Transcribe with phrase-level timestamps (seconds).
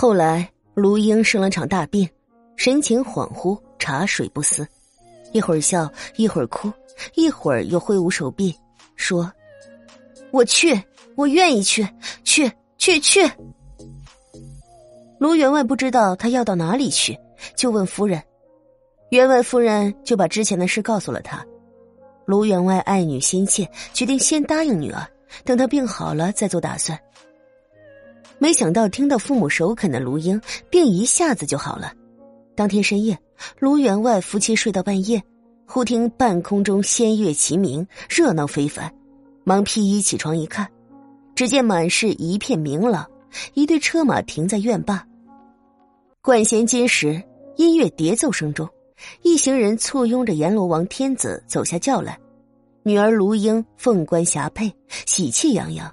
[0.00, 2.08] 后来，卢英生了场大病，
[2.54, 4.64] 神情恍惚，茶水不思，
[5.32, 6.70] 一会儿笑，一会儿哭，
[7.16, 8.54] 一会儿又挥舞手臂
[8.94, 9.28] 说
[10.30, 10.80] ：“我去，
[11.16, 11.84] 我愿意去，
[12.22, 13.28] 去去去。”
[15.18, 17.18] 卢员外不知道他要到哪里去，
[17.56, 18.22] 就问夫人，
[19.10, 21.44] 员外夫人就把之前的事告诉了他。
[22.24, 25.04] 卢员外爱女心切，决定先答应女儿，
[25.44, 26.96] 等她病好了再做打算。
[28.38, 31.92] 没想到听到父母首肯的卢英病一下子就好了。
[32.54, 33.18] 当天深夜，
[33.58, 35.22] 卢员外夫妻睡到半夜，
[35.66, 38.92] 忽听半空中仙乐齐鸣，热闹非凡，
[39.44, 40.68] 忙披衣起床一看，
[41.34, 43.08] 只见满室一片明朗，
[43.54, 45.04] 一队车马停在院坝。
[46.22, 47.22] 管弦金石，
[47.56, 48.68] 音乐叠奏声中，
[49.22, 52.18] 一行人簇拥着阎罗王天子走下轿来，
[52.82, 54.72] 女儿卢英凤冠霞帔，
[55.06, 55.92] 喜气洋洋。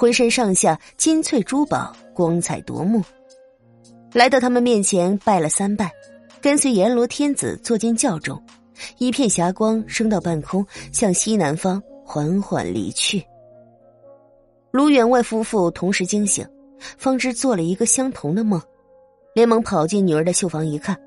[0.00, 3.04] 浑身上下金翠珠宝，光彩夺目。
[4.14, 5.92] 来到他们面前拜了三拜，
[6.40, 8.42] 跟随阎罗天子坐进轿中，
[8.96, 13.22] 一片霞光升到半空，向西南方缓缓离去。
[14.70, 16.48] 卢员外夫妇同时惊醒，
[16.96, 18.58] 方知做了一个相同的梦，
[19.34, 20.98] 连忙跑进女儿的绣房一看，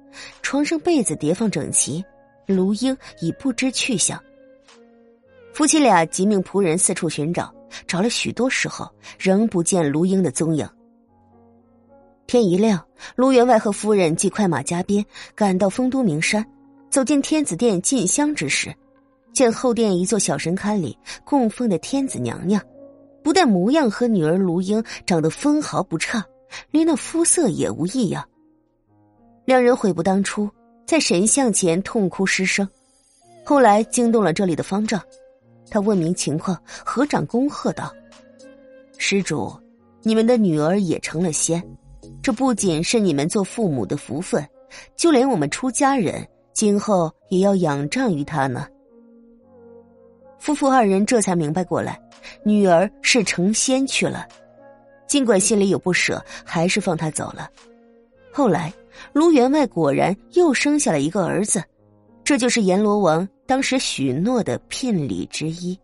[0.44, 2.06] 床上被子叠放整齐，
[2.46, 4.22] 卢英已不知去向。
[5.52, 7.52] 夫妻俩即命仆人四处寻找。
[7.88, 10.68] 找了许多时候，仍不见卢英的踪影。
[12.28, 12.84] 天一亮，
[13.16, 16.46] 卢员外和夫人即快马加鞭赶到丰都名山，
[16.90, 18.74] 走进天子殿进香之时，
[19.34, 22.62] 见后殿一座小神龛里供奉的天子娘娘，
[23.22, 26.26] 不但模样和女儿卢英长得分毫不差，
[26.72, 28.24] 连那肤色也无异样。
[29.46, 30.50] 两人悔不当初，
[30.88, 32.68] 在神像前痛哭失声，
[33.44, 35.00] 后来惊动了这里的方丈。
[35.74, 37.92] 他问明情况，合掌恭贺道
[39.00, 39.52] ：“施主，
[40.04, 41.60] 你们的女儿也成了仙，
[42.22, 44.48] 这不仅是你们做父母的福分，
[44.96, 48.68] 就连我们出家人今后也要仰仗于她呢。”
[50.38, 52.00] 夫妇二人这才明白过来，
[52.44, 54.28] 女儿是成仙去了。
[55.08, 57.50] 尽管心里有不舍，还是放她走了。
[58.32, 58.72] 后来，
[59.12, 61.64] 卢员外果然又生下了一个儿子，
[62.24, 63.28] 这就是阎罗王。
[63.46, 65.78] 当时许诺的聘礼之一。